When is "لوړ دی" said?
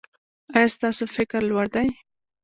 1.49-1.87